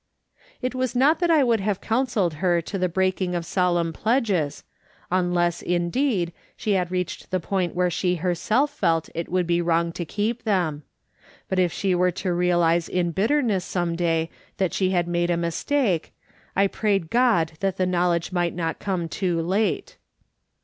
It 0.63 0.73
was 0.73 0.95
not 0.95 1.19
that 1.19 1.29
I 1.29 1.43
would 1.43 1.59
have 1.59 1.79
counselled 1.79 2.33
her 2.41 2.59
to 2.59 2.79
the 2.79 2.89
breaking 2.89 3.35
of 3.35 3.45
solemn 3.45 3.93
pledges, 3.93 4.63
unless, 5.11 5.61
indeed, 5.61 6.33
she 6.57 6.75
reached 6.85 7.29
the 7.29 7.39
point 7.39 7.75
where 7.75 7.91
she 7.91 8.15
herself 8.15 8.71
felt 8.71 9.09
it 9.13 9.29
would 9.29 9.45
be 9.45 9.61
wrong 9.61 9.91
to 9.91 10.03
keep 10.03 10.41
them; 10.41 10.81
but 11.47 11.59
if 11.59 11.71
she 11.71 11.93
were 11.93 12.09
to 12.13 12.33
realise 12.33 12.87
in 12.87 13.11
bitterness 13.11 13.63
some 13.63 13.95
day 13.95 14.31
that 14.57 14.73
she 14.73 14.89
had 14.89 15.07
made 15.07 15.29
a 15.29 15.37
mistake, 15.37 16.15
I 16.55 16.65
prayed 16.65 17.11
God 17.11 17.51
that 17.59 17.77
the 17.77 17.85
knowledge 17.85 18.31
might 18.31 18.55
not 18.55 18.79
come 18.79 19.07
too 19.07 19.39
late. 19.39 19.97